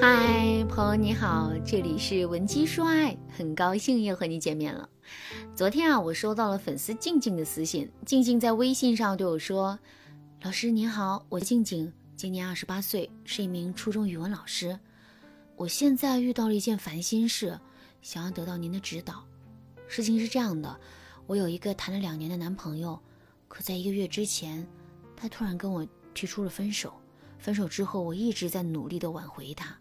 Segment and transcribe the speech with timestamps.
[0.00, 4.88] 嗨，朋友你好，这里是文姬说爱，很高兴又和你见面了。
[5.54, 9.78] 昨天啊，我收到了粉丝静静的私信，静静在微信上对我说
[10.40, 14.80] ：“老师您好，我静静，今年二十八岁，是一名初中语文老师。
[15.54, 17.60] 我现在遇到了一件烦心事，
[18.00, 19.22] 想要得到您的指导。
[19.86, 20.80] 事情是这样的，
[21.26, 22.98] 我有一个谈了两年的男朋友，
[23.48, 24.66] 可在一个月之前，
[25.14, 26.94] 他突然跟我提出了分手。”
[27.40, 29.78] 分手之后，我一直在努力的挽回他，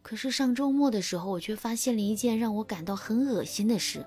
[0.00, 4.06] 可是上周末的时候，我却发现了一件让我感到很恶心的事。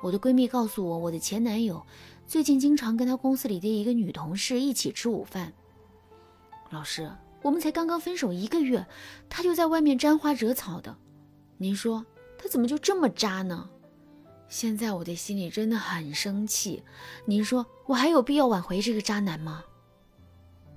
[0.00, 1.84] 我的闺蜜告诉我，我的前男友
[2.26, 5.52] 最近经常跟他公司里的一个女同事一起吃午饭。
[6.70, 7.10] 老师，
[7.42, 8.86] 我们才刚刚分手一个月，
[9.28, 10.96] 他就在外面沾花惹草的，
[11.58, 12.04] 您说
[12.38, 13.70] 他怎么就这么渣呢？
[14.48, 16.82] 现在我的心里真的很生气，
[17.24, 19.64] 您说我还有必要挽回这个渣男吗？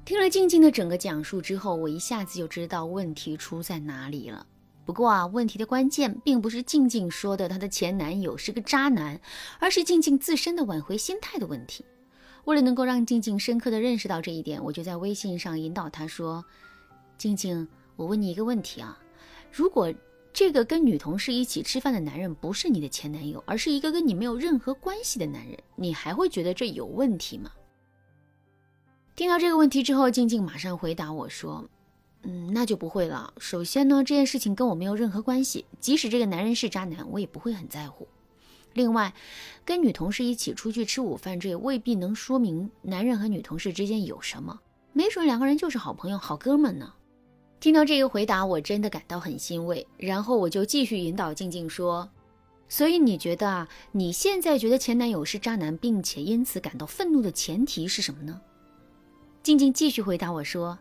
[0.07, 4.47] 听了静静的整个讲述之后，我一下子就知道问题出在哪里了。
[4.85, 9.19] 不过啊，问题的关键并不是静静说的她的前男友是个渣男，
[9.59, 11.83] 而是静静自身的挽回心态的问题。
[12.45, 16.45] 为了能够让静静深刻的认识到这一点，我就在微信上引导她说
[17.19, 18.97] ：“静静，我问你一个问题啊，
[19.51, 19.93] 如果
[20.31, 27.51] 这个跟女同事一起吃饭的男人不是你的前男友，而是一个跟你没有任何关系的男人，你还会觉得这有问题吗？”
[29.17, 31.67] 听到这个问题之后，静静马上回答我说
[32.21, 33.33] ：“嗯，那就不会了。
[33.39, 38.07] 首先呢，这件事情跟我没有任何关系，即使这个男人是渣男，我也不会很在乎。
[38.73, 39.11] 另外，
[39.65, 44.59] 跟女同事一起出去吃午饭，这也未必能说明男人和女同事之间有什么，
[44.93, 46.93] 没准两个人就是好朋友、好哥们呢。”
[47.59, 49.87] 听到这个回答，我真的感到很欣慰。
[49.97, 52.07] 然后我就继续引导静静说
[52.69, 58.39] ：“所以你觉得啊，你现在觉得前男友是渣男，并且因此感到愤怒的前提是什么呢？”
[59.47, 60.77] 静静继续回答我说：“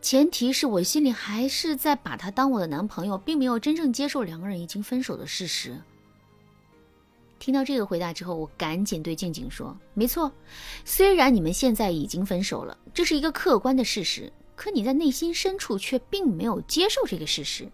[0.00, 5.76] 前提是我心里还是在把他当我的男朋友，并没有真正接受两个人已经分手的事实。”
[7.40, 10.30] 听到这个回答之后，我赶紧对静静说：“没错，
[10.84, 17.68] 虽然你们现在已经分手了，这是一个客观的事实，可你在内心深处却并没有接受这个事实。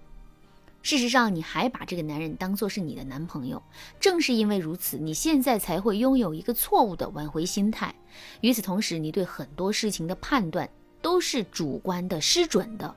[0.85, 3.61] 事实上，你还把这个男人当作是你的男朋友。
[3.99, 7.95] 正是因为如此，你现在才会拥有一个错误的挽回心态。”
[8.43, 10.69] 与此同时，你对很多事情的判断
[11.01, 12.95] 都是主观的、失准的。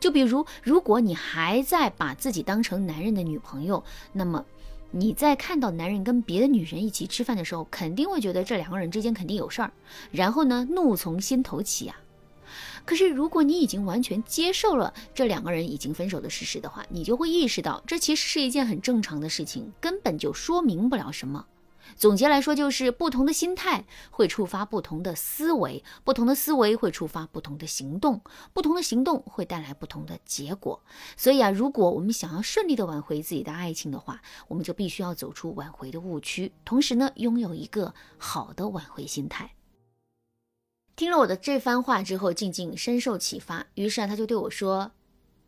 [0.00, 4.42] 就比如，如果你还在把自己当成男人的女朋友，那么
[4.90, 9.70] 你在看到男人跟别的女人一起吃饭的时候，肯定会觉得这两个人之间肯定有事儿，
[10.10, 12.00] 然后呢，怒从心头起啊。
[12.84, 21.46] 可是，如果你已经完全接受了这两个人已经分手的事实的话，你就会意识到，这其实是一件很正常的事情，根本就说明不了什么。
[21.96, 28.20] 总结来说，就是不同的心态会触发不同的思维，不同的思维会触发不同的行动，
[28.52, 30.80] 不同的行动会带来不同的结果。
[31.16, 39.50] 所以啊，如果我们想要顺利的挽回自己的爱情的话，我们就必须要走出挽回的误区，同时呢，拥有一个好的挽回心态。
[41.00, 44.92] 听了我的这番话之后，静静深受启发，于是啊，他就对我说：“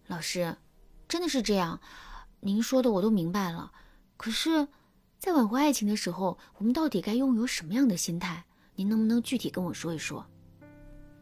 [0.09, 0.57] 老师，
[1.07, 1.79] 真的是这样，
[2.41, 3.71] 您说的我都明白了。
[4.17, 4.69] 可是……”
[5.21, 8.47] 在挽回爱情的时候，我们到底该拥有什么样的心态？
[8.77, 10.25] 您能不能具体跟我说一说？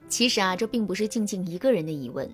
[0.09, 2.33] 其实啊，这并不是静静一个人的疑问，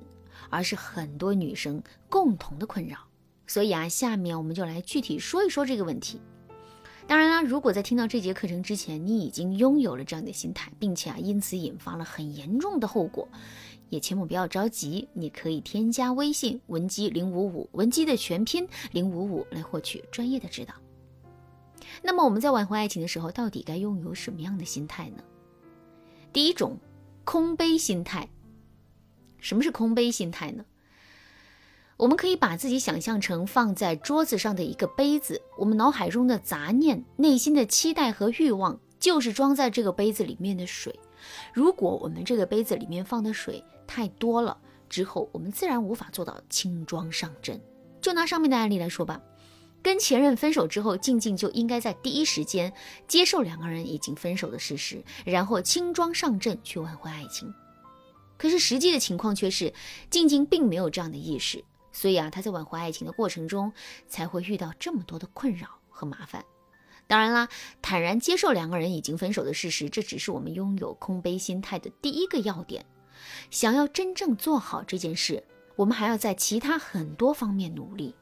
[0.51, 2.99] 而是很多女生共同的困扰。
[3.47, 6.21] 所以啊，下面我们就来具体说一说这个问题。
[7.09, 13.29] 当然啦，如果在听到这节课程之前，你已经拥有了这样的心态，并且啊，因此引发了很严重的后果，
[13.91, 15.07] 也千万不要着急。
[15.13, 20.75] 你可以添加微信文姬零五五，文姬的全拼零五五，来获取专业的指导。
[22.03, 25.23] 那么我们在挽回爱情的时候，到底该拥有什么样的心态呢？
[26.33, 26.77] 第一种，
[27.25, 28.29] 空杯心态。
[29.39, 30.65] 什么是空杯心态呢？
[31.99, 40.99] 我们可以把自己想象成放在桌子上的一个杯子，我们脑海中的杂念、内心的期待和欲望，就是装在这个杯子里面的水。
[41.55, 44.59] 如果我们这个杯子里面放的水太多了，
[44.91, 47.59] 之后我们自然无法做到轻装上阵。
[48.03, 49.21] 就拿上面的案例来说吧。
[49.83, 52.73] 跟前任分手之后，静静就应该在第一时间
[53.09, 57.55] 接受两个人已经分手的事实，然后轻装上阵去挽回爱情。
[58.37, 59.73] 可是实际的情况却是，
[60.11, 61.65] 静静并没有这样的意识，
[61.97, 63.73] 所以啊，他在挽回爱情的过程中
[64.07, 66.45] 才会遇到这么多的困扰和麻烦。
[67.07, 67.49] 当然啦，
[67.81, 72.85] 坦然接受两个人已经分手的事实，这只是我们拥有空杯心态的第一个要点。
[73.51, 75.43] 想要真正做好这件事，
[75.75, 78.15] 我们还要在其他很多方面努力。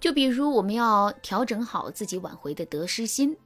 [0.00, 3.36] 就比如，我们要调整好自己挽回的得失心，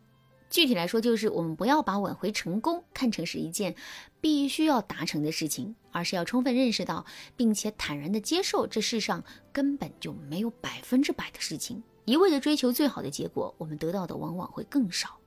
[0.51, 3.77] 具体来说，就是我们不要把挽回成功看成是一件
[4.21, 7.07] 必须要达成的事情，而是要充分认识到，
[7.37, 11.83] 并且坦然的接受，这世上根本就没有百分之百的事情。
[12.05, 15.19] 一味的追求最好的结果，我们得到的往往会更少。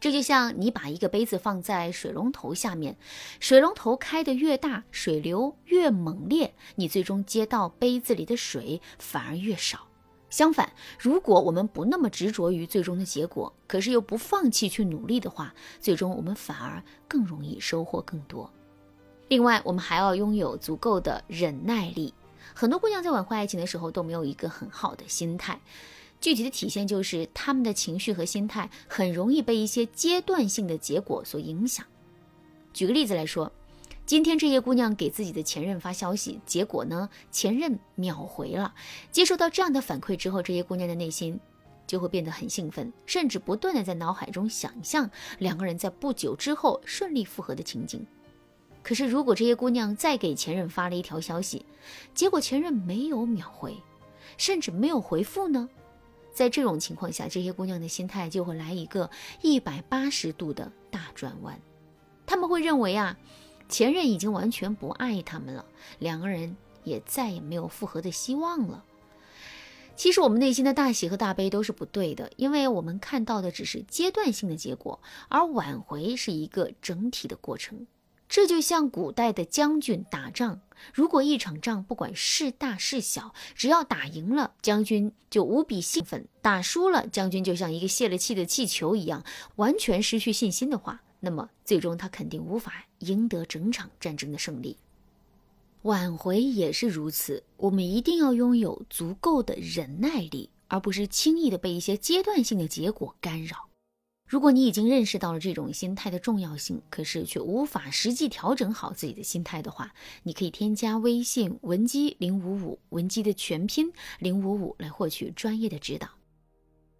[0.00, 2.96] 这就像你把一个杯子放在水龙头下面，
[3.38, 9.89] 水龙头开得越大，水流越猛烈，你最终接到杯子里的水反而越少。
[10.30, 18.48] 相反，如果我们不那么执着于最终的结果，可是又不放弃去努力的话，最终我们反而更容易收获更多。
[19.26, 22.14] 另外，我们还要拥有足够的忍耐力。
[22.54, 25.60] 很多姑娘在挽回爱情的时候都没有一个很好的心态，
[26.20, 31.84] 具体的体现就是她们的情绪和心态很容易被一些阶段性的结果所影响。
[32.72, 33.50] 举个例子来说。
[34.10, 38.74] 今天这些姑娘给自己的前任发消息，结果呢，前任秒回了。
[39.12, 41.38] 接收到这样的反馈之后，这些姑娘的内心
[41.86, 45.08] 就会变得很兴奋，甚至不断的在脑海中想象
[45.38, 48.04] 两个人在不久之后顺利复合的情景。
[48.82, 51.64] 可是，如果这些姑娘再给前任发了一条消息，
[52.12, 53.76] 结果前任没有秒回，
[54.36, 55.68] 甚至没有回复呢？
[56.34, 59.08] 在这种情况下，这些姑娘的心态就会来一个
[59.40, 61.56] 一百八十度的大转弯，
[62.26, 63.16] 他们会认为啊。
[63.70, 65.64] 前任已经完全不爱他们了，
[65.98, 68.84] 两个人也再也没有复合的希望了。
[69.96, 77.86] 其实我们内心的大喜和大悲都是不对的，因为我们看到的只是阶段性的结果，而挽回是一个整体的过程。
[78.26, 80.60] 这就像古代的将军打仗，
[80.94, 89.24] 如果一场仗不管是大是小，只要打赢了，将军就无比兴奋；打输了，将军就像一个泄了气的气球一样，
[89.56, 91.02] 完全失去信心的话。
[91.20, 94.76] 那么最终他肯定无法赢得整场战争的胜利，
[95.82, 97.44] 挽回也是如此。
[97.58, 103.68] 我们一定要拥有足够的忍耐力，而不是轻易的被一些阶段性的结果干扰。
[104.26, 109.92] 如果你已经认识到了这种心态的重要性，可是却无法实际调整好自己的心态的话，
[110.22, 116.19] 你可以添加微信文姬零五五，文姬的全拼零五五来获取专业的指导。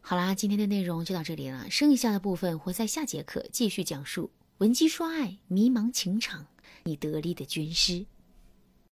[0.02, 4.30] 好啦，今天的内容就到这里了，剩下的部分会在下节课继续讲述。
[4.58, 6.46] 闻鸡说爱，迷茫情场，
[6.84, 8.06] 你得力的军师。